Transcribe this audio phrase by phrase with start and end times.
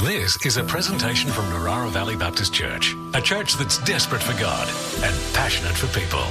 [0.00, 4.68] This is a presentation from Narara Valley Baptist Church, a church that's desperate for God
[5.02, 6.22] and passionate for people.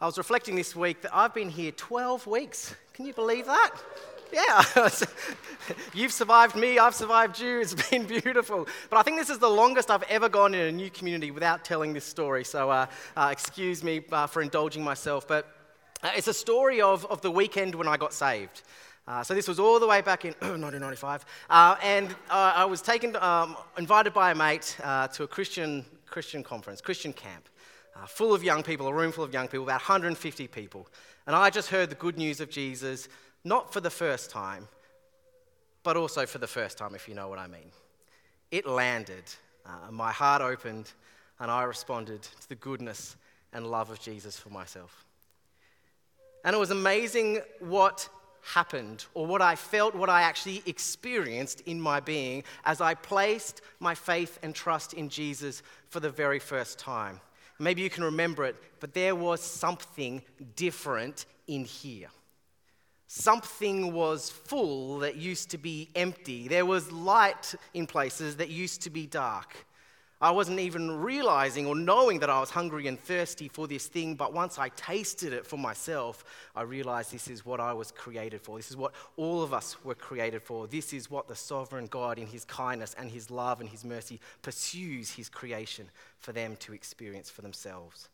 [0.00, 2.76] I was reflecting this week that I've been here 12 weeks.
[2.92, 3.72] Can you believe that?
[4.32, 4.88] Yeah,
[5.92, 7.62] you've survived me, I've survived you.
[7.62, 8.68] It's been beautiful.
[8.90, 11.64] But I think this is the longest I've ever gone in a new community without
[11.64, 12.44] telling this story.
[12.44, 12.86] So uh,
[13.16, 15.26] uh, excuse me uh, for indulging myself.
[15.26, 15.52] But
[16.04, 18.62] uh, it's a story of, of the weekend when I got saved.
[19.08, 22.82] Uh, so this was all the way back in 1995, uh, and uh, I was
[22.82, 27.48] taken, um, invited by a mate uh, to a Christian Christian conference, Christian camp,
[27.96, 30.86] uh, full of young people, a room full of young people, about 150 people,
[31.26, 33.08] and I just heard the good news of Jesus,
[33.42, 34.68] not for the first time,
[35.82, 37.72] but also for the first time, if you know what I mean.
[38.50, 39.24] It landed,
[39.90, 40.92] my heart opened,
[41.40, 43.16] and I responded to the goodness
[43.52, 45.03] and love of Jesus for myself.
[46.44, 48.08] And it was amazing what
[48.42, 53.62] happened, or what I felt, what I actually experienced in my being as I placed
[53.80, 57.20] my faith and trust in Jesus for the very first time.
[57.58, 60.22] Maybe you can remember it, but there was something
[60.56, 62.08] different in here.
[63.06, 66.48] Something was full that used to be empty.
[66.48, 69.54] There was light in places that used to be dark.
[70.24, 74.14] I wasn't even realizing or knowing that I was hungry and thirsty for this thing,
[74.14, 76.24] but once I tasted it for myself,
[76.56, 78.56] I realized this is what I was created for.
[78.56, 80.66] This is what all of us were created for.
[80.66, 84.18] This is what the sovereign God, in his kindness and his love and his mercy,
[84.40, 88.08] pursues his creation for them to experience for themselves.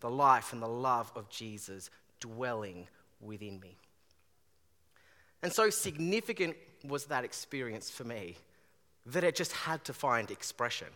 [0.00, 2.88] The life and the love of Jesus dwelling
[3.20, 3.76] within me.
[5.44, 8.36] And so significant was that experience for me
[9.06, 10.88] that it just had to find expression.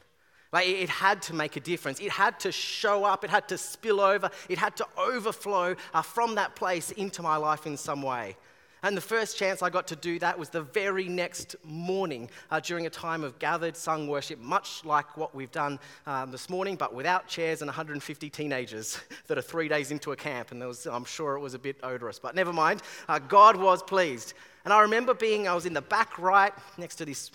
[0.56, 2.00] Like it had to make a difference.
[2.00, 3.24] It had to show up.
[3.24, 4.30] It had to spill over.
[4.48, 8.36] It had to overflow uh, from that place into my life in some way.
[8.82, 12.60] And the first chance I got to do that was the very next morning uh,
[12.60, 16.76] during a time of gathered sung worship, much like what we've done um, this morning,
[16.76, 20.52] but without chairs and 150 teenagers that are three days into a camp.
[20.52, 22.80] And was, I'm sure it was a bit odorous, but never mind.
[23.10, 24.32] Uh, God was pleased.
[24.64, 27.30] And I remember being, I was in the back right next to this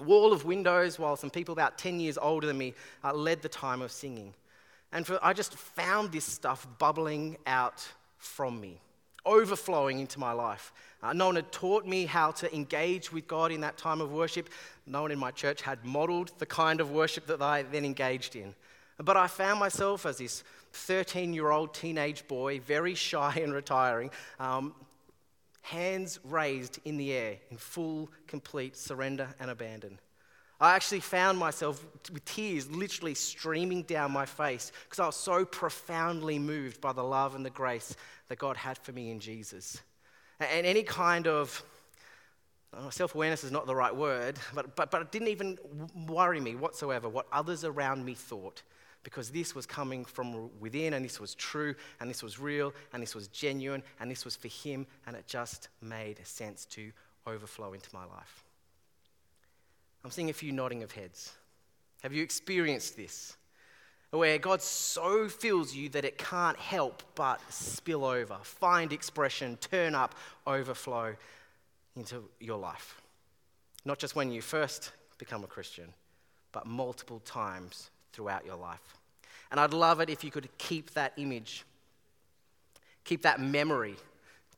[0.00, 3.48] wall of windows while some people about 10 years older than me uh, led the
[3.48, 4.32] time of singing.
[4.92, 7.86] And for, I just found this stuff bubbling out
[8.18, 8.78] from me,
[9.24, 10.72] overflowing into my life.
[11.02, 14.12] Uh, no one had taught me how to engage with God in that time of
[14.12, 14.48] worship.
[14.86, 18.36] No one in my church had modeled the kind of worship that I then engaged
[18.36, 18.54] in.
[18.98, 24.10] But I found myself as this 13 year old teenage boy, very shy and retiring,
[24.38, 24.74] um,
[25.62, 29.98] hands raised in the air in full, complete surrender and abandon.
[30.60, 35.44] I actually found myself with tears literally streaming down my face because I was so
[35.44, 37.96] profoundly moved by the love and the grace
[38.28, 39.80] that God had for me in Jesus.
[40.38, 41.64] And any kind of
[42.90, 45.58] self awareness is not the right word, but, but, but it didn't even
[46.06, 48.62] worry me whatsoever what others around me thought
[49.02, 53.02] because this was coming from within and this was true and this was real and
[53.02, 56.92] this was genuine and this was for him and it just made sense to
[57.26, 58.44] overflow into my life.
[60.04, 61.32] I'm seeing a few nodding of heads.
[62.02, 63.36] Have you experienced this?
[64.10, 69.94] Where God so fills you that it can't help but spill over, find expression, turn
[69.94, 70.14] up,
[70.46, 71.14] overflow
[71.96, 73.00] into your life.
[73.84, 75.94] Not just when you first become a Christian,
[76.52, 78.96] but multiple times throughout your life.
[79.50, 81.64] And I'd love it if you could keep that image,
[83.04, 83.96] keep that memory,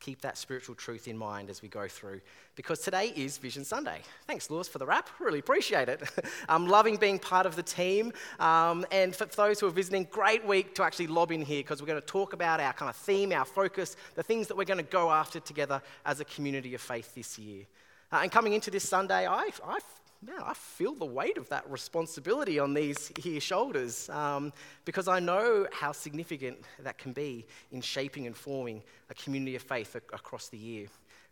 [0.05, 2.21] keep that spiritual truth in mind as we go through.
[2.57, 4.03] Because today is Vision Sunday.
[4.27, 5.09] Thanks, Lewis, for the wrap.
[5.19, 6.03] Really appreciate it.
[6.49, 8.13] I'm loving being part of the team.
[8.39, 11.81] Um, and for those who are visiting, great week to actually lob in here because
[11.81, 14.65] we're going to talk about our kind of theme, our focus, the things that we're
[14.65, 17.65] going to go after together as a community of faith this year.
[18.13, 19.79] Uh, and coming into this Sunday, I, I
[20.27, 24.53] man, I feel the weight of that responsibility on these here shoulders um,
[24.85, 29.63] because I know how significant that can be in shaping and forming a community of
[29.63, 30.87] faith across the year.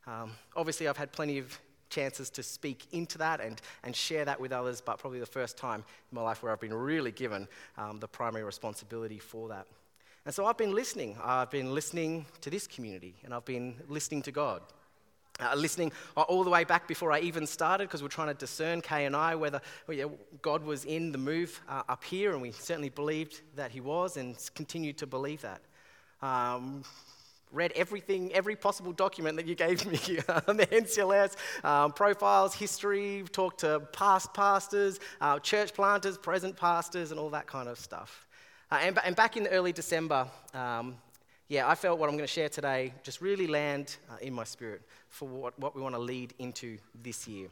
[0.06, 1.58] Um, obviously, I've had plenty of
[1.88, 5.56] chances to speak into that and, and share that with others, but probably the first
[5.56, 7.46] time in my life where I've been really given
[7.76, 9.66] um, the primary responsibility for that.
[10.24, 11.16] And so I've been listening.
[11.22, 14.62] I've been listening to this community and I've been listening to God.
[15.40, 18.82] Uh, listening all the way back before I even started, because we're trying to discern,
[18.82, 20.04] Kay and I, whether well, yeah,
[20.42, 24.18] God was in the move uh, up here, and we certainly believed that He was
[24.18, 25.62] and continued to believe that.
[26.20, 26.84] Um,
[27.52, 29.98] read everything, every possible document that you gave me
[30.48, 37.10] on the NCLS, um, profiles, history, talked to past pastors, uh, church planters, present pastors,
[37.10, 38.26] and all that kind of stuff.
[38.70, 40.96] Uh, and, and, back in early December, um,
[41.48, 44.44] yeah, I felt what I'm going to share today just really land uh, in my
[44.44, 44.82] spirit
[45.12, 47.48] for what, what we want to lead into this year.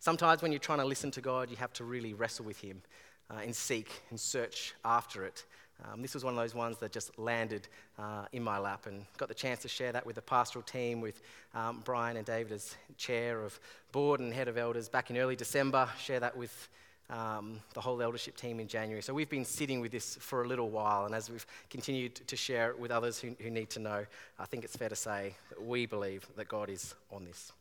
[0.00, 2.82] Sometimes when you're trying to listen to God, you have to really wrestle with Him
[3.30, 5.44] uh, and seek and search after it.
[5.84, 7.68] Um, this was one of those ones that just landed
[7.98, 11.00] uh, in my lap and got the chance to share that with the pastoral team,
[11.00, 11.22] with
[11.54, 13.58] um, Brian and David as chair of
[13.92, 16.68] board and head of elders back in early December, share that with
[17.12, 19.02] um, the whole eldership team in January.
[19.02, 22.36] So we've been sitting with this for a little while, and as we've continued to
[22.36, 24.06] share it with others who, who need to know,
[24.38, 27.52] I think it's fair to say that we believe that God is on this.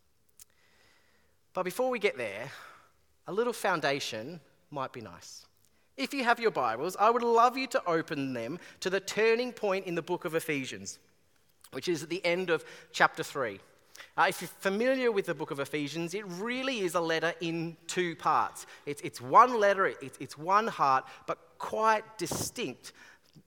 [1.53, 2.49] But before we get there,
[3.27, 4.39] a little foundation
[4.71, 5.45] might be nice.
[5.97, 9.51] If you have your Bibles, I would love you to open them to the turning
[9.51, 10.97] point in the book of Ephesians,
[11.73, 12.63] which is at the end of
[12.93, 13.59] chapter 3.
[14.17, 17.77] Uh, if you're familiar with the book of Ephesians, it really is a letter in
[17.87, 18.65] two parts.
[18.85, 22.93] It's, it's one letter, it's, it's one heart, but quite distinct.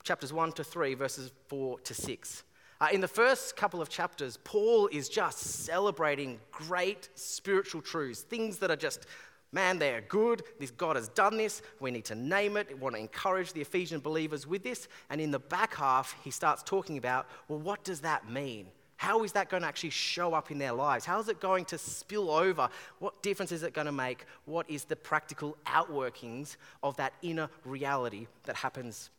[0.03, 2.43] Chapters 1 to 3, verses 4 to 6.
[2.81, 8.57] Uh, in the first couple of chapters, Paul is just celebrating great spiritual truths, things
[8.57, 9.05] that are just,
[9.51, 10.43] man, they're good.
[10.59, 11.61] This God has done this.
[11.79, 12.67] We need to name it.
[12.69, 14.87] We want to encourage the Ephesian believers with this.
[15.09, 18.67] And in the back half, he starts talking about, well, what does that mean?
[19.05, 21.05] How is that going to actually show up in their lives?
[21.05, 22.67] How is it going to spill over?
[22.97, 24.25] What difference is it going to make?
[24.45, 29.11] What is the practical outworkings of that inner reality that happens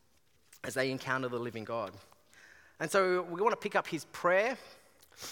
[0.65, 1.93] as they encounter the living God?
[2.81, 4.59] And so we want to pick up his prayer.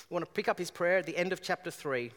[0.09, 2.13] We want to pick up his prayer at the end of chapter 3.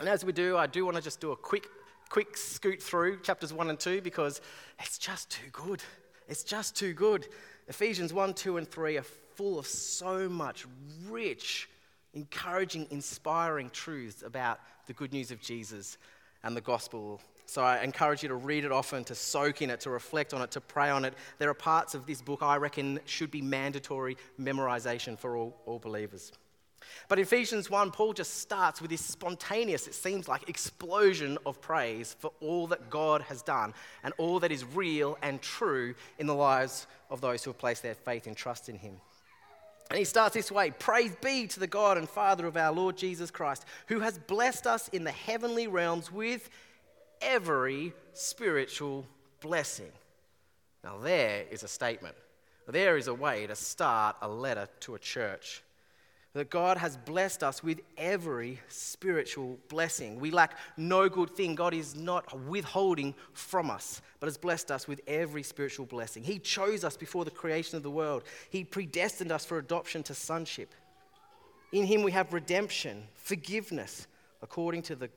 [0.00, 1.66] And as we do, I do want to just do a quick,
[2.10, 4.42] quick scoot through chapters 1 and 2 because
[4.78, 5.82] it's just too good.
[6.28, 7.26] It's just too good.
[7.68, 9.06] Ephesians 1, 2, and 3 are
[9.42, 10.64] full of so much
[11.10, 11.68] rich,
[12.14, 15.98] encouraging, inspiring truths about the good news of Jesus
[16.44, 17.20] and the gospel.
[17.46, 20.42] So I encourage you to read it often, to soak in it, to reflect on
[20.42, 21.14] it, to pray on it.
[21.40, 25.80] There are parts of this book I reckon should be mandatory memorization for all, all
[25.80, 26.30] believers.
[27.08, 32.14] But Ephesians 1, Paul just starts with this spontaneous, it seems like, explosion of praise
[32.20, 33.74] for all that God has done
[34.04, 37.82] and all that is real and true in the lives of those who have placed
[37.82, 39.00] their faith and trust in Him.
[39.92, 42.96] And he starts this way Praise be to the God and Father of our Lord
[42.96, 46.48] Jesus Christ, who has blessed us in the heavenly realms with
[47.20, 49.06] every spiritual
[49.40, 49.92] blessing.
[50.82, 52.14] Now, there is a statement.
[52.66, 55.62] There is a way to start a letter to a church
[56.34, 60.18] that God has blessed us with every spiritual blessing.
[60.18, 61.54] We lack no good thing.
[61.54, 66.22] God is not withholding from us, but has blessed us with every spiritual blessing.
[66.22, 70.14] He chose us before the creation of the world, He predestined us for adoption to
[70.14, 70.74] sonship.
[71.70, 74.06] In Him we have redemption, forgiveness,
[74.40, 75.10] according to the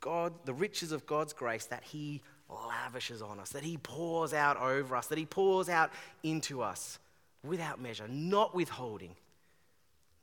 [0.00, 4.58] God, the riches of God's grace that He lavishes on us, that He pours out
[4.58, 5.90] over us, that He pours out
[6.22, 6.98] into us
[7.42, 9.14] without measure, not withholding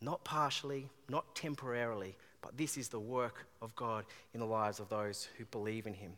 [0.05, 4.87] not partially, not temporarily, but this is the work of God in the lives of
[4.87, 6.13] those who believe in Him.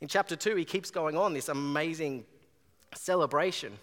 [0.00, 2.24] In chapter 2, he keeps going on this amazing
[2.94, 3.74] celebration.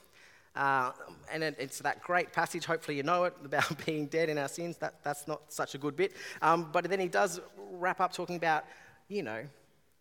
[0.55, 0.91] Uh,
[1.31, 4.47] and it, it's that great passage, hopefully you know it, about being dead in our
[4.47, 4.77] sins.
[4.77, 6.13] That, that's not such a good bit.
[6.41, 7.39] Um, but then he does
[7.73, 8.65] wrap up talking about,
[9.07, 9.43] you know,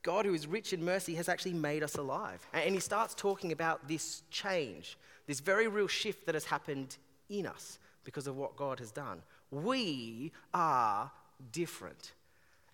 [0.02, 2.40] God, who is rich in mercy, has actually made us alive.
[2.54, 4.96] And he starts talking about this change,
[5.26, 6.96] this very real shift that has happened
[7.28, 9.22] in us because of what God has done.
[9.50, 11.10] We are
[11.52, 12.12] different.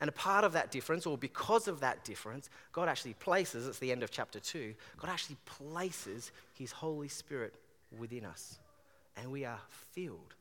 [0.01, 3.79] And a part of that difference, or because of that difference, God actually places, it's
[3.79, 7.55] the end of chapter 2, God actually places His Holy Spirit
[7.99, 8.59] within us.
[9.17, 9.61] And we are
[9.93, 10.35] filled.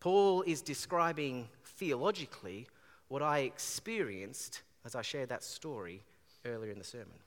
[0.00, 2.66] Paul is describing theologically
[3.08, 6.02] what I experienced as I shared that story
[6.44, 7.18] earlier in the sermon.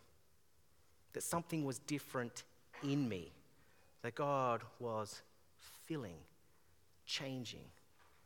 [1.13, 2.43] That something was different
[2.83, 3.31] in me,
[4.03, 5.23] that God was
[5.85, 6.15] filling
[7.09, 7.65] changing,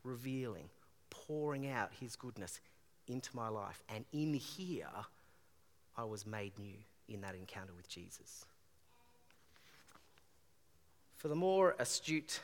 [0.03, 0.69] revealing,
[1.09, 2.59] pouring out His goodness
[3.07, 3.81] into my life.
[3.89, 4.87] And in here,
[5.97, 6.75] I was made new
[7.07, 8.45] in that encounter with Jesus.
[11.15, 12.41] For the more astute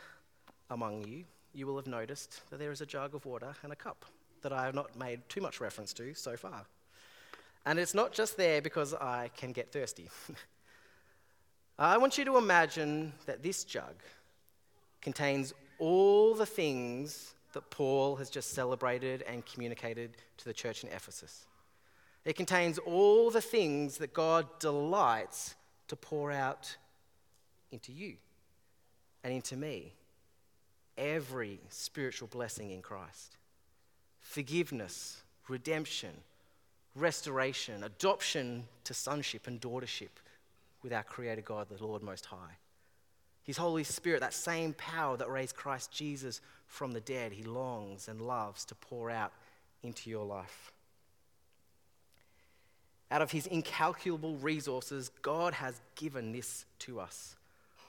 [0.69, 3.75] among you, you will have noticed that there is a jug of water and a
[3.75, 4.05] cup
[4.41, 6.65] that I have not made too much reference to so far.
[7.65, 10.10] And it's not just there because I can get thirsty.
[11.79, 13.96] I want you to imagine that this jug
[15.01, 20.89] contains all the things that Paul has just celebrated and communicated to the church in
[20.89, 21.48] Ephesus.
[22.25, 25.55] It contains all the things that God delights
[25.88, 26.77] to pour out
[27.71, 28.15] into you
[29.24, 29.93] and into me.
[30.98, 33.38] Every spiritual blessing in Christ
[34.19, 36.12] forgiveness, redemption,
[36.93, 40.09] restoration, adoption to sonship and daughtership
[40.83, 42.57] with our Creator God, the Lord Most High.
[43.50, 48.08] His Holy Spirit, that same power that raised Christ Jesus from the dead, He longs
[48.08, 49.32] and loves to pour out
[49.82, 50.72] into your life.
[53.10, 57.38] Out of His incalculable resources, God has given this to us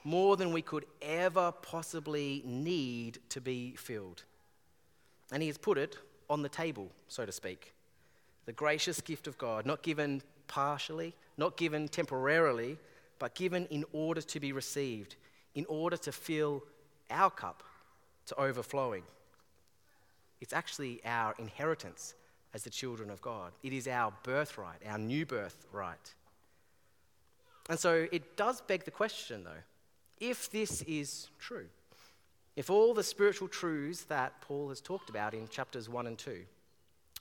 [0.03, 4.23] more than we could ever possibly need to be filled.
[5.31, 5.95] And He has put it
[6.27, 7.75] on the table, so to speak.
[8.47, 12.79] The gracious gift of God, not given partially, not given temporarily,
[13.19, 15.17] but given in order to be received,
[15.55, 16.63] in order to fill
[17.09, 17.63] our cup
[18.27, 19.03] to overflowing.
[20.39, 22.15] It's actually our inheritance
[22.53, 23.51] as the children of God.
[23.63, 26.13] It is our birthright, our new birthright.
[27.69, 29.63] And so it does beg the question, though
[30.21, 31.65] if this is true,
[32.55, 36.43] if all the spiritual truths that Paul has talked about in chapters 1 and 2,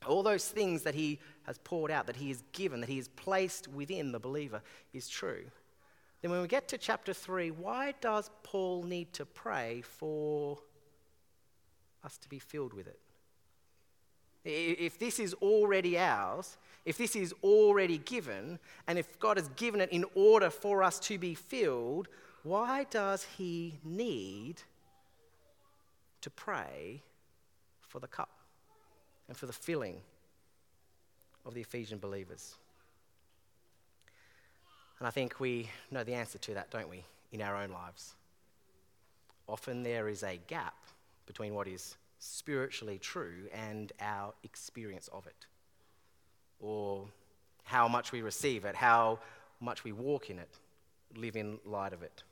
[0.07, 3.09] all those things that he has poured out, that he has given, that he has
[3.09, 5.45] placed within the believer is true,
[6.23, 10.59] then when we get to chapter 3, why does Paul need to pray for
[12.05, 12.99] us to be filled with it?
[14.45, 19.81] If this is already ours, if this is already given, and if God has given
[19.81, 22.09] it in order for us to be filled,
[22.43, 24.63] why does he need
[26.23, 27.03] to pray
[27.81, 28.31] for the cup
[29.29, 30.01] and for the filling
[31.45, 32.55] of the Ephesian believers?
[35.01, 38.15] And I think we know the answer to that, don't we, in our own lives?
[39.49, 40.75] Often there is a gap
[41.27, 45.47] between what is spiritually true and our experience of it,
[46.61, 47.07] or
[47.65, 49.19] how much we receive it, how
[49.59, 50.51] much we walk in it,
[51.17, 52.23] live in light of it.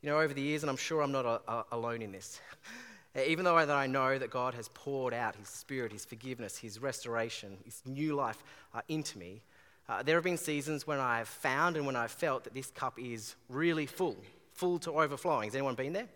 [0.00, 2.40] You know, over the years, and I'm sure I'm not a, a, alone in this,
[3.26, 7.56] even though I know that God has poured out His Spirit, His forgiveness, His restoration,
[7.64, 9.42] His new life uh, into me,
[9.88, 12.98] uh, there have been seasons when I've found and when I've felt that this cup
[12.98, 14.16] is really full,
[14.52, 15.48] full to overflowing.
[15.48, 16.08] Has anyone been there?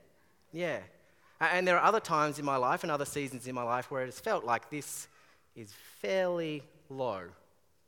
[0.52, 0.78] Yeah.
[1.40, 4.02] And there are other times in my life and other seasons in my life where
[4.02, 5.08] it has felt like this
[5.56, 7.22] is fairly low,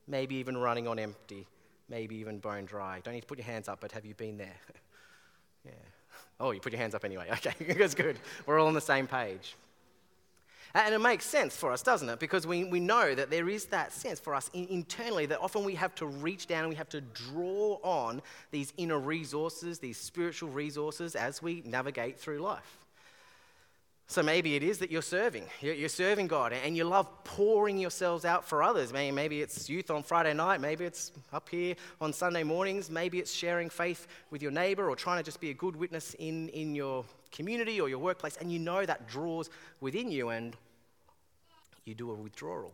[0.07, 1.47] maybe even running on empty,
[1.89, 3.01] maybe even bone dry.
[3.03, 4.57] Don't need to put your hands up, but have you been there?
[5.67, 5.73] yeah.
[6.41, 7.29] Oh, you put your hands up anyway.
[7.33, 8.19] Okay, that's good.
[8.47, 9.57] We're all on the same page.
[10.75, 12.19] And it makes sense for us, doesn't it?
[12.19, 15.65] Because we, we know that there is that sense for us in, internally that often
[15.65, 19.99] we have to reach down and we have to draw on these inner resources, these
[19.99, 22.79] spiritual resources as we navigate through life.
[24.07, 25.45] So maybe it is that you're serving.
[25.61, 28.93] You're serving God and you love pouring yourselves out for others.
[28.93, 30.61] Maybe it's youth on Friday night.
[30.61, 32.91] Maybe it's up here on Sunday mornings.
[32.91, 36.15] Maybe it's sharing faith with your neighbor or trying to just be a good witness
[36.19, 38.37] in, in your community or your workplace.
[38.37, 40.57] And you know that draws within you and
[41.85, 42.73] you do a withdrawal.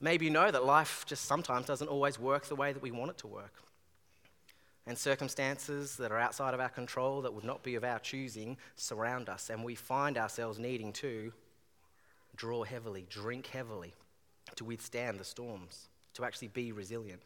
[0.00, 3.10] Maybe you know that life just sometimes doesn't always work the way that we want
[3.10, 3.52] it to work
[4.86, 8.56] and circumstances that are outside of our control, that would not be of our choosing,
[8.76, 11.32] surround us, and we find ourselves needing to
[12.34, 13.94] draw heavily, drink heavily,
[14.56, 17.22] to withstand the storms, to actually be resilient.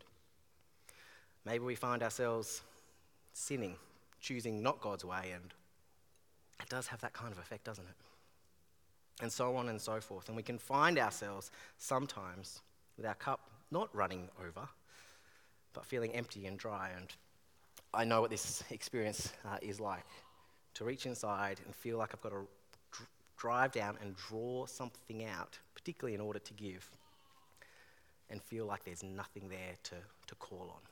[1.47, 2.61] Maybe we find ourselves
[3.33, 3.77] sinning,
[4.25, 5.53] choosing not God's way, and
[6.61, 9.23] it does have that kind of effect, doesn't it?
[9.23, 10.29] And so on and so forth.
[10.29, 12.61] And we can find ourselves sometimes
[12.97, 13.41] with our cup
[13.71, 14.67] not running over,
[15.73, 17.09] but feeling empty and dry and
[17.95, 20.05] I know what this experience uh, is like
[20.75, 22.47] to reach inside and feel like I've got to
[22.93, 26.89] dr- drive down and draw something out, particularly in order to give,
[28.31, 29.95] and feel like there's nothing there to,
[30.27, 30.83] to call on.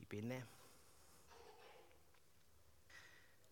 [0.00, 0.42] You been there?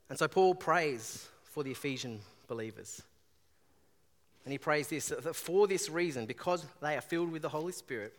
[0.09, 3.03] And so Paul prays for the Ephesian believers.
[4.45, 7.73] And he prays this that for this reason, because they are filled with the Holy
[7.73, 8.15] Spirit,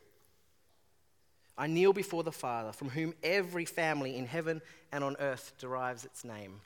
[1.57, 6.05] I kneel before the Father, from whom every family in heaven and on earth derives
[6.05, 6.59] its name.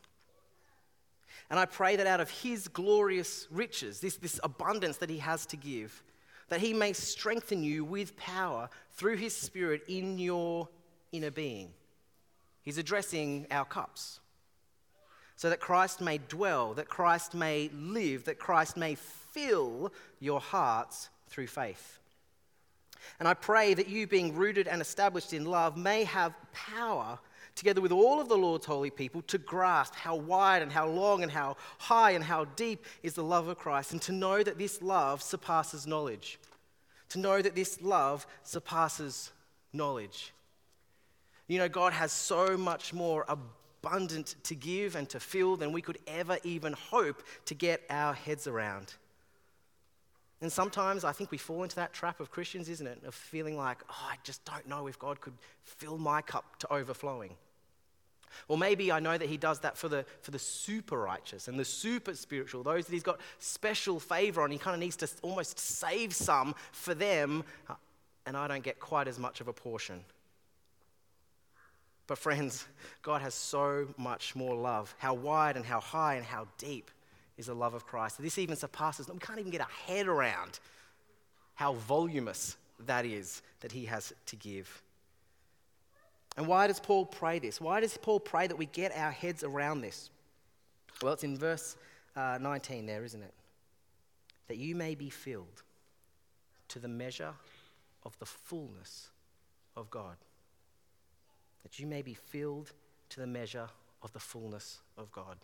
[1.50, 5.46] And I pray that out of his glorious riches, this, this abundance that he has
[5.48, 6.04] to give,
[6.50, 10.68] that he may strengthen you with power through his Spirit in your
[11.12, 11.72] inner being.
[12.64, 14.20] He's addressing our cups.
[15.42, 21.10] So that Christ may dwell, that Christ may live, that Christ may fill your hearts
[21.30, 21.98] through faith.
[23.18, 27.18] And I pray that you, being rooted and established in love, may have power,
[27.56, 31.24] together with all of the Lord's holy people, to grasp how wide and how long
[31.24, 34.60] and how high and how deep is the love of Christ, and to know that
[34.60, 36.38] this love surpasses knowledge.
[37.10, 39.32] To know that this love surpasses
[39.74, 40.34] knowledge.
[41.48, 43.26] You know, God has so much more
[43.84, 48.48] to give and to fill than we could ever even hope to get our heads
[48.48, 48.94] around.
[50.42, 53.02] And sometimes I think we fall into that trap of Christians, isn't it?
[53.06, 55.34] Of feeling like, oh, I just don't know if God could
[55.64, 57.36] fill my cup to overflowing.
[58.48, 61.60] Or maybe I know that he does that for the, for the super righteous and
[61.60, 64.52] the super spiritual, those that he's got special favor on.
[64.52, 67.76] He kind of needs to almost save some for them, uh,
[68.26, 70.02] and I don't get quite as much of a portion.
[72.08, 72.66] But, friends,
[73.02, 74.94] God has so much more love.
[74.98, 76.92] How wide and how high and how deep
[77.38, 78.22] is the love of Christ.
[78.22, 80.60] This even surpasses, we can't even get our head around
[81.56, 84.82] how voluminous that is that he has to give.
[86.38, 87.60] And why does Paul pray this?
[87.60, 90.10] Why does Paul pray that we get our heads around this?
[91.02, 91.76] Well, it's in verse
[92.16, 93.34] uh, 19 there, isn't it?
[94.48, 95.64] That you may be filled
[96.70, 97.34] to the measure
[98.04, 99.10] of the fullness
[99.76, 100.16] of God.
[101.64, 102.72] That you may be filled
[103.10, 103.68] to the measure
[104.02, 105.38] of the fullness of God.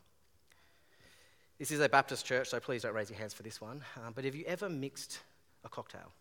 [1.59, 3.81] This is a Baptist church, so please don't raise your hands for this one.
[3.97, 5.19] Um, but have you ever mixed
[5.65, 6.11] a cocktail?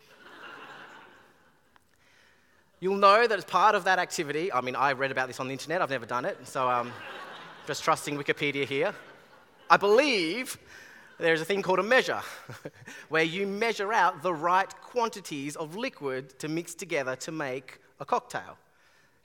[2.80, 5.46] You'll know that as part of that activity, I mean, I've read about this on
[5.46, 6.92] the internet, I've never done it, so um,
[7.66, 8.92] just trusting Wikipedia here.
[9.70, 10.58] I believe
[11.18, 12.20] there's a thing called a measure,
[13.08, 18.04] where you measure out the right quantities of liquid to mix together to make a
[18.04, 18.58] cocktail.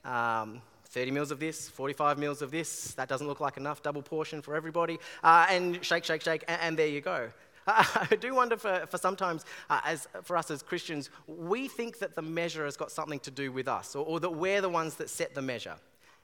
[0.04, 4.02] Um, 30 mils of this, 45 mils of this, that doesn't look like enough, double
[4.02, 7.28] portion for everybody, uh, and shake, shake, shake, and, and there you go.
[7.66, 12.16] I do wonder for, for sometimes, uh, as, for us as Christians, we think that
[12.16, 14.96] the measure has got something to do with us, or, or that we're the ones
[14.96, 15.76] that set the measure.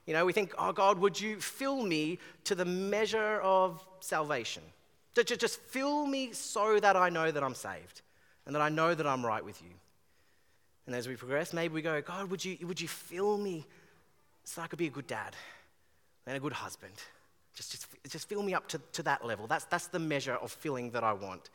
[0.06, 4.62] You know, we think, oh God, would you fill me to the measure of salvation?
[5.14, 8.02] Just fill me so that I know that I'm saved
[8.44, 9.70] and that I know that I'm right with you.
[10.86, 13.66] And as we progress, maybe we go, God, would you, would you fill me
[14.44, 15.34] so I could be a good dad
[16.26, 16.92] and a good husband
[17.56, 19.46] just, just, just fill me up to, to that level.
[19.46, 21.50] That's, that's the measure of filling that I want.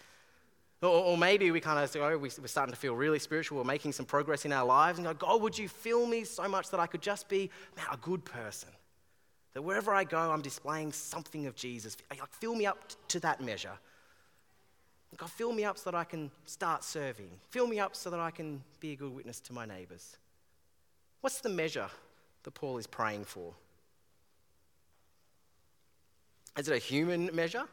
[0.81, 3.63] Or, or maybe we kind of go, oh, we're starting to feel really spiritual, we're
[3.63, 6.71] making some progress in our lives, and go, God, would you fill me so much
[6.71, 8.69] that I could just be man, a good person?
[9.53, 11.97] That wherever I go, I'm displaying something of Jesus.
[12.09, 13.77] Like, fill me up to that measure.
[15.17, 17.29] God, fill me up so that I can start serving.
[17.49, 20.17] Fill me up so that I can be a good witness to my neighbors.
[21.19, 21.89] What's the measure
[22.43, 23.53] that Paul is praying for?
[26.57, 27.65] Is it a human measure?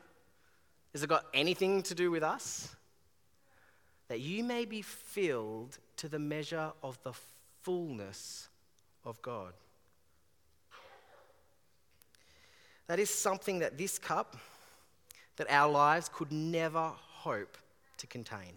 [0.92, 2.74] Has it got anything to do with us?
[4.08, 7.12] That you may be filled to the measure of the
[7.62, 8.48] fullness
[9.04, 9.52] of God.
[12.86, 14.36] That is something that this cup,
[15.36, 16.92] that our lives could never
[17.28, 17.58] hope
[17.98, 18.54] to contain.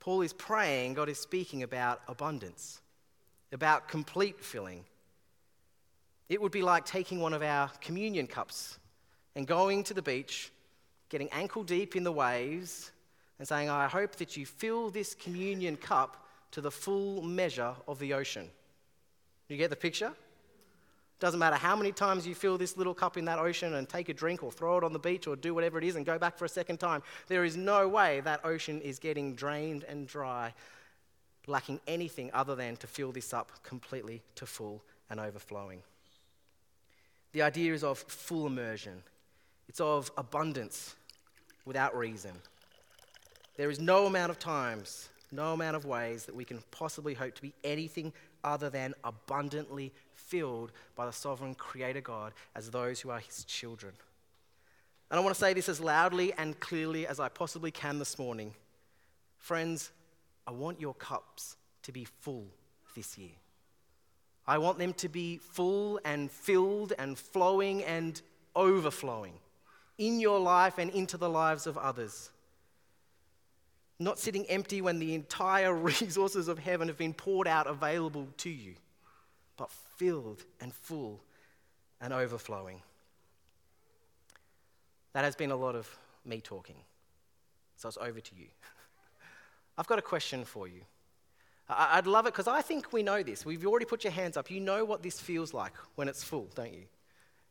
[0.00, 2.80] Paul is praying, God is speaking about abundance,
[3.52, 4.84] about complete filling,
[6.32, 8.78] it would be like taking one of our communion cups
[9.36, 10.50] and going to the beach,
[11.10, 12.90] getting ankle deep in the waves,
[13.38, 17.98] and saying, I hope that you fill this communion cup to the full measure of
[17.98, 18.48] the ocean.
[19.48, 20.12] You get the picture?
[21.22, 24.08] Doesn't matter how many times you fill this little cup in that ocean and take
[24.08, 26.18] a drink or throw it on the beach or do whatever it is and go
[26.18, 30.08] back for a second time, there is no way that ocean is getting drained and
[30.08, 30.52] dry,
[31.46, 35.84] lacking anything other than to fill this up completely to full and overflowing.
[37.30, 39.00] The idea is of full immersion,
[39.68, 40.96] it's of abundance
[41.64, 42.32] without reason.
[43.56, 47.36] There is no amount of times, no amount of ways that we can possibly hope
[47.36, 49.92] to be anything other than abundantly
[50.32, 53.92] filled by the sovereign Creator God as those who are His children.
[55.10, 58.18] And I want to say this as loudly and clearly as I possibly can this
[58.18, 58.54] morning.
[59.36, 59.90] Friends,
[60.46, 62.46] I want your cups to be full
[62.96, 63.36] this year.
[64.46, 68.20] I want them to be full and filled and flowing and
[68.56, 69.34] overflowing
[69.98, 72.30] in your life and into the lives of others.
[73.98, 78.48] Not sitting empty when the entire resources of heaven have been poured out available to
[78.48, 78.76] you,
[79.62, 81.20] but filled and full
[82.00, 82.82] and overflowing.
[85.12, 85.88] That has been a lot of
[86.24, 86.74] me talking.
[87.76, 88.46] So it's over to you.
[89.78, 90.80] I've got a question for you.
[91.68, 93.46] I'd love it because I think we know this.
[93.46, 94.50] We've already put your hands up.
[94.50, 96.86] You know what this feels like when it's full, don't you?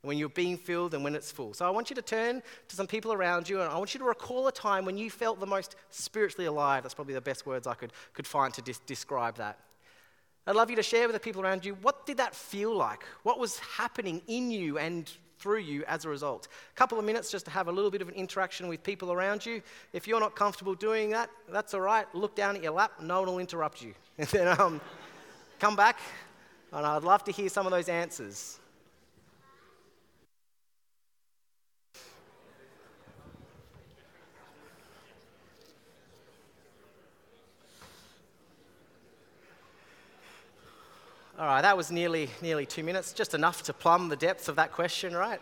[0.01, 1.53] When you're being filled and when it's full.
[1.53, 3.99] So I want you to turn to some people around you and I want you
[3.99, 6.83] to recall a time when you felt the most spiritually alive.
[6.83, 9.59] That's probably the best words I could, could find to dis- describe that.
[10.47, 13.03] I'd love you to share with the people around you what did that feel like?
[13.23, 16.47] What was happening in you and through you as a result.
[16.71, 19.11] A couple of minutes just to have a little bit of an interaction with people
[19.11, 19.61] around you.
[19.91, 22.05] If you're not comfortable doing that, that's all right.
[22.13, 23.93] Look down at your lap, no one will interrupt you.
[24.19, 24.79] And then um,
[25.59, 25.97] come back,
[26.71, 28.59] and I'd love to hear some of those answers.
[41.41, 44.57] All right, that was nearly, nearly two minutes, just enough to plumb the depths of
[44.57, 45.41] that question, right?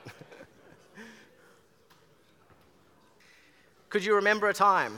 [3.89, 4.97] Could you remember a time?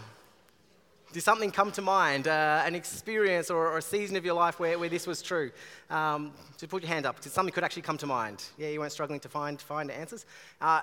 [1.12, 4.60] Did something come to mind, uh, an experience or, or, a season of your life
[4.60, 5.50] where, where this was true?
[5.90, 8.44] Um, to put your hand up, did something could actually come to mind?
[8.60, 10.28] Yeah, you weren't struggling to find, find answers?
[10.62, 10.82] Uh,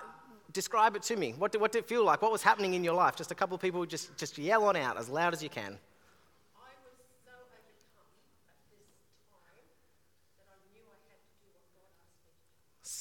[0.52, 1.32] describe it to me.
[1.38, 2.22] What did, what did it feel like?
[2.22, 3.14] What was happening in your life?
[3.14, 5.78] Just a couple of people, just, just yell on out as loud as you can.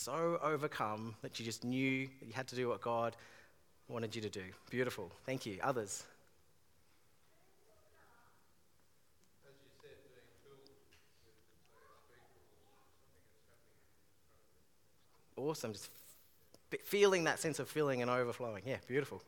[0.07, 3.13] So overcome that you just knew that you had to do what God
[3.89, 4.43] wanted you to do.
[4.69, 5.11] Beautiful.
[5.25, 5.57] Thank you.
[5.61, 6.05] Others?
[15.35, 15.73] Awesome.
[15.73, 15.89] Just
[16.85, 18.63] feeling that sense of filling and overflowing.
[18.65, 19.21] Yeah, beautiful.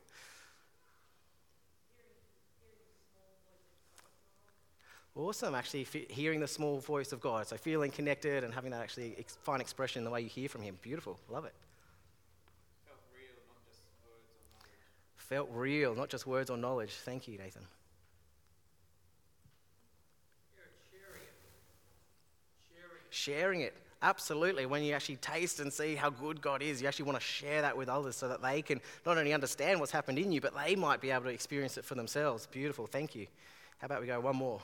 [5.19, 7.45] Awesome, actually hearing the small voice of God.
[7.45, 10.47] So feeling connected and having that actually ex- fine expression in the way you hear
[10.47, 10.77] from Him.
[10.81, 11.53] Beautiful, love it.
[15.17, 16.91] Felt real, not just words or knowledge.
[16.91, 17.63] Thank you, Nathan.
[23.09, 23.73] Sharing it.
[24.01, 24.65] Absolutely.
[24.65, 27.61] When you actually taste and see how good God is, you actually want to share
[27.61, 30.53] that with others so that they can not only understand what's happened in you, but
[30.55, 32.47] they might be able to experience it for themselves.
[32.47, 32.87] Beautiful.
[32.87, 33.27] Thank you.
[33.79, 34.61] How about we go one more?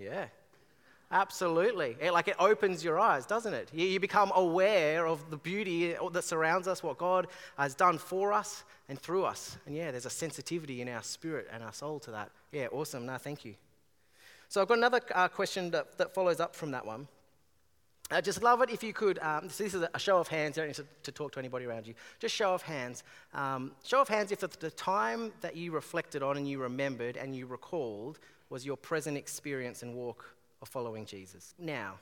[0.00, 0.26] Yeah.
[1.12, 1.96] Absolutely.
[2.00, 3.68] It, like it opens your eyes, doesn't it?
[3.74, 7.26] You, you, become aware of the beauty that surrounds us, what God
[7.58, 9.58] has done for us and through us.
[9.66, 12.30] And yeah, there's a sensitivity in our spirit and our soul to that.
[12.52, 13.06] Yeah, awesome.
[13.06, 13.54] No, thank you.
[14.48, 17.08] So I've got another uh, question that, that follows up from that one.
[18.12, 19.18] I just love it if you could.
[19.20, 20.56] Um, so this is a show of hands.
[20.56, 21.94] You don't need to, to, talk to anybody around you.
[22.18, 23.04] Just show of hands.
[23.34, 27.16] Um, show of hands if the, the time that you reflected on and you remembered
[27.16, 28.18] and you recalled
[28.50, 31.54] was your present experience and walk of following Jesus.
[31.58, 31.94] Now,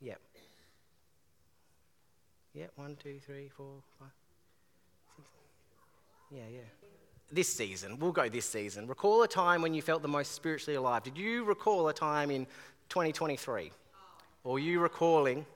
[0.00, 0.20] yep.
[2.54, 4.08] Yep, one, two, three, four, five.
[6.30, 6.60] Yeah, yeah.
[7.32, 8.86] This season, we'll go this season.
[8.86, 11.02] Recall a time when you felt the most spiritually alive.
[11.02, 12.44] Did you recall a time in
[12.88, 13.70] 2023?
[14.42, 15.46] Or you recalling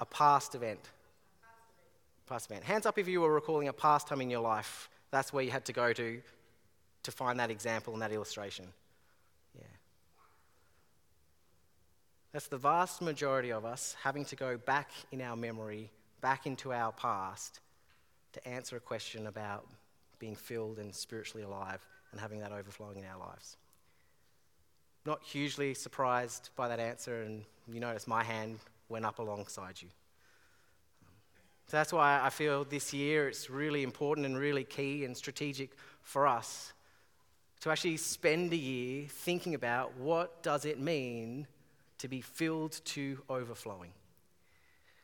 [0.00, 0.80] a past event?
[2.26, 2.64] Past event.
[2.64, 4.88] Hands up if you were recalling a past time in your life.
[5.10, 6.22] That's where you had to go to
[7.02, 8.66] to find that example and that illustration.
[12.34, 16.72] That's the vast majority of us having to go back in our memory, back into
[16.72, 17.60] our past,
[18.32, 19.68] to answer a question about
[20.18, 23.56] being filled and spiritually alive and having that overflowing in our lives.
[25.06, 29.88] Not hugely surprised by that answer, and you notice my hand went up alongside you.
[31.68, 35.70] So that's why I feel this year it's really important and really key and strategic
[36.02, 36.72] for us
[37.60, 41.46] to actually spend a year thinking about what does it mean
[41.98, 43.92] to be filled to overflowing.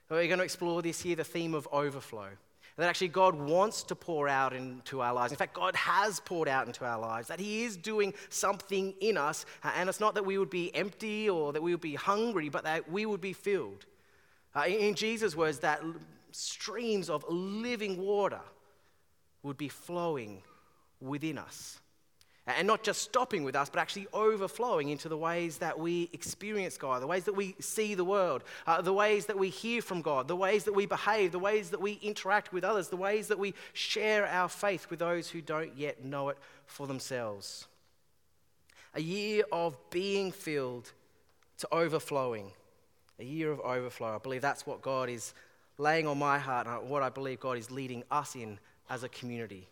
[0.09, 2.29] We're going to explore this year the theme of overflow.
[2.77, 5.33] That actually God wants to pour out into our lives.
[5.33, 7.29] In fact, God has poured out into our lives.
[7.29, 9.45] That He is doing something in us.
[9.63, 12.65] And it's not that we would be empty or that we would be hungry, but
[12.65, 13.87] that we would be filled.
[14.57, 15.83] Uh, in Jesus' words, that
[16.33, 18.41] streams of living water
[19.43, 20.43] would be flowing
[21.01, 21.80] within us.
[22.57, 26.77] And not just stopping with us, but actually overflowing into the ways that we experience
[26.77, 30.03] God, the ways that we see the world, uh, the ways that we hear from
[30.03, 33.29] God, the ways that we behave, the ways that we interact with others, the ways
[33.29, 37.67] that we share our faith with those who don't yet know it for themselves.
[38.95, 40.93] A year of being filled
[41.59, 42.53] to overflowing.
[43.19, 44.15] A year of overflow.
[44.15, 45.35] I believe that's what God is
[45.79, 48.59] laying on my heart, and what I believe God is leading us in
[48.89, 49.69] as a community.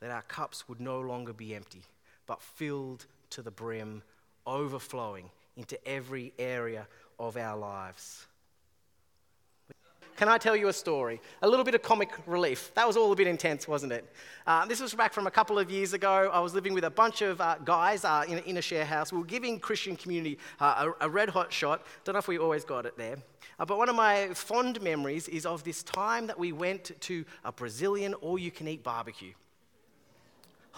[0.00, 1.82] That our cups would no longer be empty
[2.26, 4.02] but filled to the brim,
[4.46, 6.86] overflowing into every area
[7.18, 8.26] of our lives.
[10.16, 11.20] Can I tell you a story?
[11.42, 12.70] A little bit of comic relief.
[12.74, 14.08] That was all a bit intense, wasn't it?
[14.46, 16.30] Uh, this was back from a couple of years ago.
[16.32, 19.12] I was living with a bunch of uh, guys uh, in, in, a share house.
[19.12, 21.84] We were giving Christian community uh, a, a, red hot shot.
[22.04, 23.16] Don't know if we always got it there.
[23.58, 27.24] Uh, but one of my fond memories is of this time that we went to
[27.44, 29.32] a Brazilian all you can eat barbecue.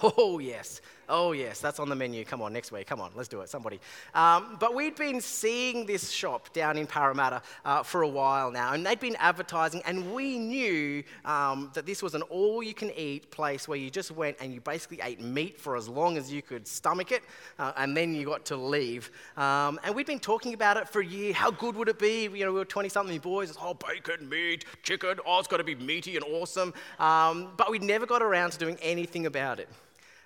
[0.02, 0.82] Oh, yes.
[1.08, 1.60] Oh, yes.
[1.60, 2.24] That's on the menu.
[2.24, 2.86] Come on, next week.
[2.86, 3.48] Come on, let's do it.
[3.48, 3.80] Somebody.
[4.14, 8.72] Um, but we'd been seeing this shop down in Parramatta uh, for a while now,
[8.72, 12.90] and they'd been advertising, and we knew um, that this was an all you can
[12.92, 16.32] eat place where you just went and you basically ate meat for as long as
[16.32, 17.22] you could stomach it,
[17.58, 19.10] uh, and then you got to leave.
[19.36, 21.32] Um, and we'd been talking about it for a year.
[21.32, 22.24] How good would it be?
[22.24, 23.56] You know, we were 20 something boys.
[23.60, 25.18] Oh, bacon, meat, chicken.
[25.26, 26.74] Oh, it's got to be meaty and awesome.
[26.98, 29.68] Um, but we'd never got around to doing anything about it.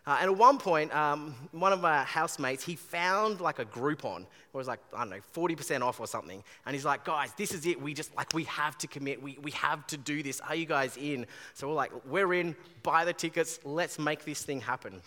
[0.06, 4.22] Uh, and at one point, um, one of our housemates, he found like a Groupon.
[4.22, 6.42] It was like, I don't know, 40% off or something.
[6.64, 7.80] And he's like, guys, this is it.
[7.80, 9.22] We just, like, we have to commit.
[9.22, 10.40] We, we have to do this.
[10.40, 11.26] Are you guys in?
[11.54, 12.56] So we're like, we're in.
[12.82, 13.60] Buy the tickets.
[13.64, 15.02] Let's make this thing happen.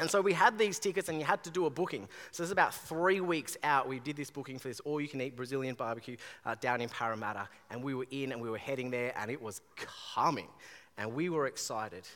[0.00, 2.08] And so we had these tickets and you had to do a booking.
[2.30, 3.86] So this is about three weeks out.
[3.86, 6.88] We did this booking for this all you can eat Brazilian barbecue uh, down in
[6.88, 7.48] Parramatta.
[7.70, 9.60] And we were in and we were heading there and it was
[10.14, 10.48] coming.
[10.96, 12.08] And we were excited.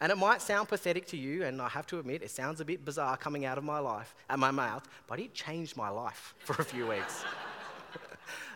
[0.00, 2.64] And it might sound pathetic to you, and I have to admit, it sounds a
[2.64, 6.34] bit bizarre coming out of my life, at my mouth, but it changed my life
[6.44, 7.24] for a few weeks.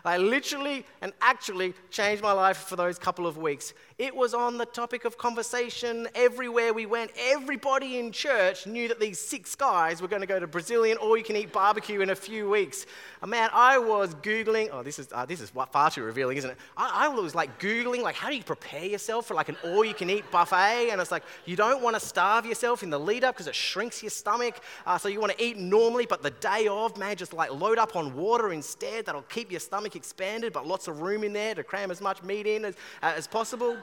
[0.05, 3.73] I literally and actually changed my life for those couple of weeks.
[3.97, 7.11] It was on the topic of conversation everywhere we went.
[7.17, 11.15] Everybody in church knew that these six guys were going to go to Brazilian all
[11.15, 12.85] you can eat barbecue in a few weeks.
[13.21, 16.49] Uh, man, I was Googling, oh, this is, uh, this is far too revealing, isn't
[16.49, 16.57] it?
[16.75, 19.85] I, I was like Googling, like, how do you prepare yourself for like an all
[19.85, 20.89] you can eat buffet?
[20.91, 23.55] And it's like, you don't want to starve yourself in the lead up because it
[23.55, 24.59] shrinks your stomach.
[24.85, 27.77] Uh, so you want to eat normally, but the day of, man, just like load
[27.77, 29.05] up on water instead.
[29.05, 32.23] That'll keep your stomach expanded, but lots of room in there to cram as much
[32.23, 33.77] meat in as, uh, as possible.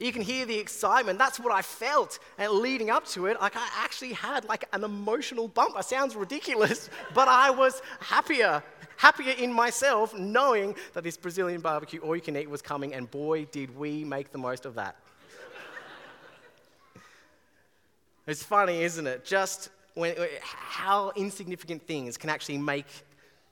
[0.00, 1.18] You can hear the excitement.
[1.18, 2.18] That's what I felt.
[2.38, 5.76] And leading up to it, like I actually had like an emotional bump.
[5.78, 8.62] It sounds ridiculous, but I was happier,
[8.96, 12.94] happier in myself knowing that this Brazilian barbecue all you can eat was coming.
[12.94, 14.96] And boy, did we make the most of that.
[18.26, 19.26] it's funny, isn't it?
[19.26, 22.86] Just when, how insignificant things can actually make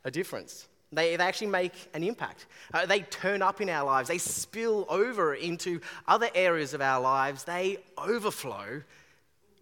[0.04, 0.66] a difference.
[0.92, 2.46] They, they actually make an impact.
[2.72, 4.08] Uh, they turn up in our lives.
[4.08, 7.44] They spill over into other areas of our lives.
[7.44, 8.82] They overflow,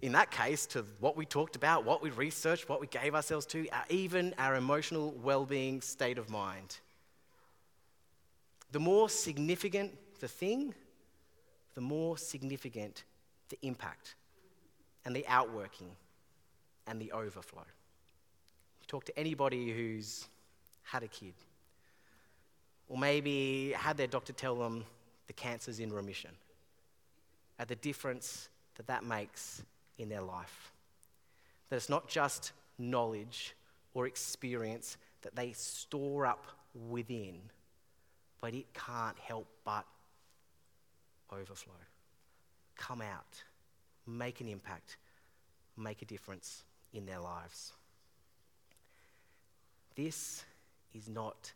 [0.02, 3.44] in that case, to what we talked about, what we researched, what we gave ourselves
[3.46, 6.78] to, uh, even our emotional well being state of mind.
[8.70, 10.74] The more significant the thing,
[11.74, 13.04] the more significant
[13.48, 14.14] the impact
[15.04, 15.90] and the outworking
[16.86, 17.64] and the overflow.
[18.80, 20.26] You talk to anybody who's
[20.86, 21.34] had a kid.
[22.88, 24.84] Or maybe had their doctor tell them
[25.26, 26.30] the cancer's in remission.
[27.58, 29.62] At the difference that that makes
[29.98, 30.72] in their life.
[31.68, 33.56] That it's not just knowledge
[33.94, 36.46] or experience that they store up
[36.88, 37.40] within,
[38.40, 39.86] but it can't help but
[41.32, 41.74] overflow.
[42.76, 43.42] Come out,
[44.06, 44.98] make an impact,
[45.76, 47.72] make a difference in their lives.
[49.96, 50.44] This
[50.94, 51.52] is not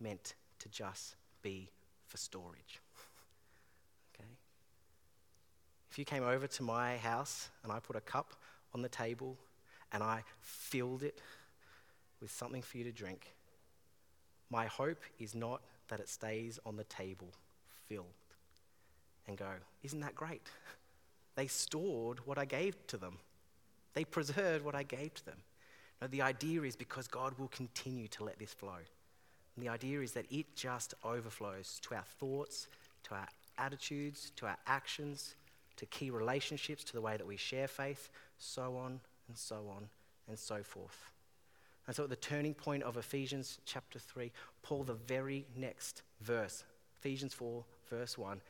[0.00, 1.70] meant to just be
[2.06, 2.80] for storage.
[4.14, 4.28] okay?
[5.90, 8.34] If you came over to my house and I put a cup
[8.74, 9.36] on the table
[9.92, 11.20] and I filled it
[12.20, 13.34] with something for you to drink,
[14.50, 17.28] my hope is not that it stays on the table
[17.88, 18.06] filled
[19.26, 19.50] and go,
[19.82, 20.42] Isn't that great?
[21.36, 23.18] They stored what I gave to them,
[23.94, 25.38] they preserved what I gave to them.
[26.04, 28.76] No, the idea is because God will continue to let this flow.
[29.56, 32.68] And the idea is that it just overflows to our thoughts,
[33.04, 35.34] to our attitudes, to our actions,
[35.76, 39.88] to key relationships, to the way that we share faith, so on and so on
[40.28, 41.10] and so forth.
[41.86, 44.30] And so at the turning point of Ephesians chapter 3,
[44.62, 46.64] Paul, the very next verse,
[46.98, 48.42] Ephesians 4, verse 1,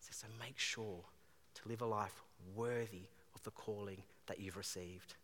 [0.00, 1.00] says, So make sure
[1.56, 2.22] to live a life
[2.56, 5.16] worthy of the calling that you've received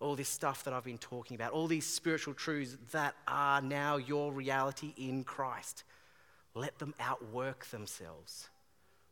[0.00, 3.96] all this stuff that I've been talking about, all these spiritual truths that are now
[3.96, 5.84] your reality in Christ.
[6.54, 8.48] Let them outwork themselves.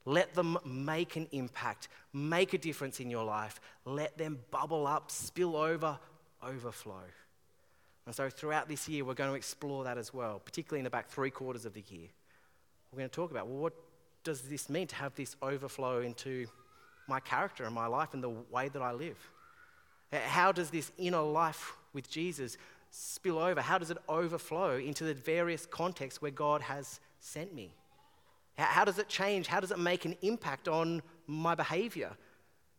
[0.05, 3.61] Let them make an impact, make a difference in your life.
[3.85, 5.99] Let them bubble up, spill over,
[6.43, 7.03] overflow.
[8.07, 10.91] And so, throughout this year, we're going to explore that as well, particularly in the
[10.91, 12.07] back three quarters of the year.
[12.93, 13.75] We're going to talk about well, what
[14.23, 16.47] does this mean to have this overflow into
[17.09, 19.19] my character and my life and the way that I live?
[20.13, 22.57] How does this inner life with Jesus
[22.91, 23.61] spill over?
[23.61, 27.73] How does it overflow into the various contexts where God has sent me?
[28.57, 29.49] How does it change?
[29.49, 32.13] How does it make an impact on my behavior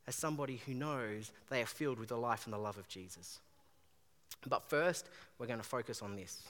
[0.07, 3.39] as somebody who knows they are filled with the life and the love of Jesus?
[4.47, 6.41] But first, we're going to focus on this.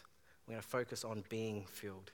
[0.47, 2.11] We're going to focus on being filled.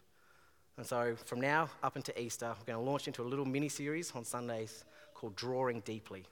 [0.78, 3.70] And so, from now up into Easter, we're going to launch into a little mini
[3.70, 6.26] series on Sundays called Drawing Deeply.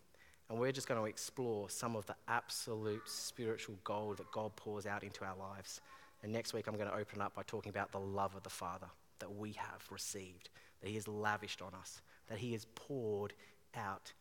[0.52, 4.86] And we're just going to explore some of the absolute spiritual gold that God pours
[4.86, 5.80] out into our lives.
[6.24, 8.50] And next week, I'm going to open up by talking about the love of the
[8.50, 8.88] Father
[9.20, 10.50] that we have received,
[10.82, 13.32] that He has lavished on us, that He has poured
[13.78, 14.12] out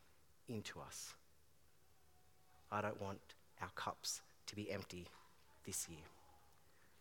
[0.48, 1.14] into us.
[2.70, 3.18] I don't want
[3.60, 5.08] our cups to be empty
[5.66, 6.06] this year.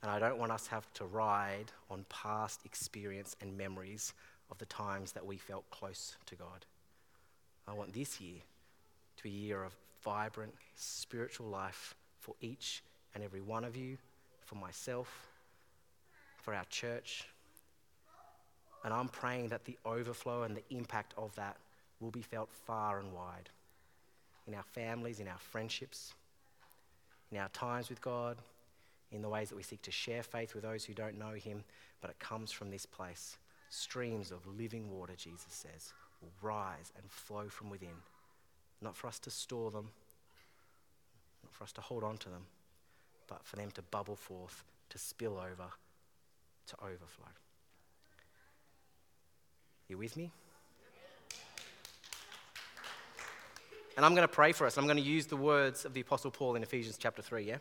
[0.02, 4.12] And I don't want us to have to ride on past experience and memories
[4.50, 6.66] of the times that we felt close to God.
[7.68, 8.40] I want this year
[9.22, 13.98] to a year of vibrant spiritual life for each and every one of you,
[14.46, 15.28] for myself,
[16.38, 17.26] for our church.
[18.84, 21.58] And I'm praying that the overflow and the impact of that
[22.00, 23.50] will be felt far and wide
[24.48, 26.14] in our families, in our friendships,
[27.32, 28.38] in our times with God,
[29.12, 31.64] in the ways that we seek to share faith with those who don't know Him.
[32.02, 33.38] But it comes from this place.
[33.70, 37.90] Streams of living water, Jesus says, will rise and flow from within
[38.82, 39.90] not for us to store them,
[41.44, 42.44] not for us to hold on to them,
[43.28, 45.70] but for them to bubble forth, to spill over,
[46.68, 47.28] to overflow.
[49.88, 50.32] You with me?
[53.98, 54.78] And I'm going to pray for us.
[54.78, 57.58] I'm going to use the words of the Apostle Paul in Ephesians chapter 3, yeah?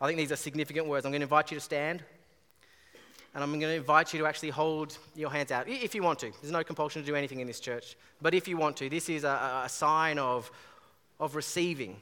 [0.00, 1.04] I think these are significant words.
[1.04, 2.04] I'm going to invite you to stand.
[3.36, 6.18] And I'm going to invite you to actually hold your hands out if you want
[6.20, 6.32] to.
[6.40, 7.94] There's no compulsion to do anything in this church.
[8.22, 10.50] But if you want to, this is a, a sign of,
[11.20, 11.98] of receiving,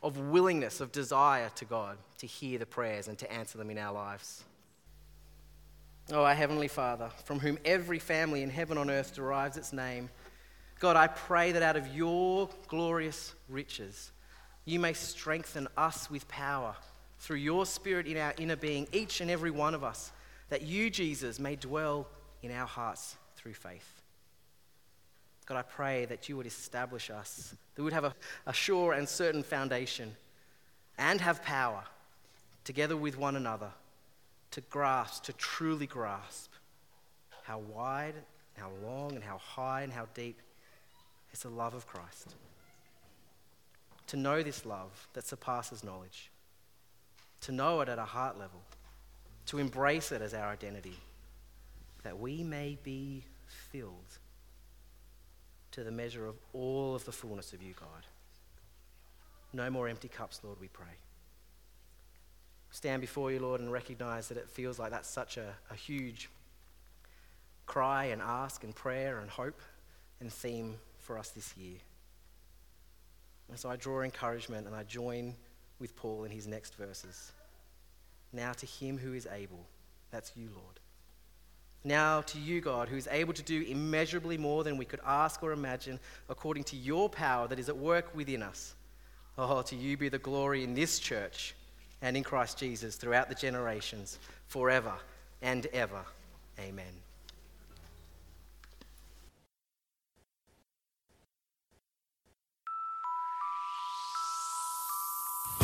[0.00, 3.78] of willingness, of desire to God to hear the prayers and to answer them in
[3.78, 4.44] our lives.
[6.12, 10.08] Oh, our Heavenly Father, from whom every family in heaven on earth derives its name,
[10.78, 14.12] God, I pray that out of your glorious riches,
[14.64, 16.76] you may strengthen us with power
[17.18, 20.12] through your Spirit in our inner being, each and every one of us
[20.48, 22.06] that you, Jesus, may dwell
[22.42, 24.02] in our hearts through faith.
[25.46, 28.14] God, I pray that you would establish us, that we would have a,
[28.46, 30.16] a sure and certain foundation
[30.98, 31.84] and have power
[32.64, 33.70] together with one another
[34.50, 36.50] to grasp, to truly grasp
[37.42, 38.14] how wide,
[38.54, 40.40] how long, and how high and how deep
[41.32, 42.34] is the love of Christ.
[44.08, 46.30] To know this love that surpasses knowledge,
[47.42, 48.62] to know it at a heart level
[49.46, 50.96] to embrace it as our identity,
[52.02, 54.18] that we may be filled
[55.72, 58.06] to the measure of all of the fullness of you, God.
[59.52, 60.86] No more empty cups, Lord, we pray.
[62.70, 66.28] Stand before you, Lord, and recognize that it feels like that's such a, a huge
[67.66, 69.60] cry and ask and prayer and hope
[70.20, 71.76] and theme for us this year.
[73.48, 75.34] And so I draw encouragement and I join
[75.78, 77.32] with Paul in his next verses.
[78.36, 79.66] Now to him who is able.
[80.10, 80.78] That's you, Lord.
[81.84, 85.42] Now to you, God, who is able to do immeasurably more than we could ask
[85.42, 88.74] or imagine, according to your power that is at work within us.
[89.38, 91.54] Oh, to you be the glory in this church
[92.02, 94.18] and in Christ Jesus throughout the generations,
[94.48, 94.92] forever
[95.40, 96.04] and ever.
[96.58, 97.05] Amen.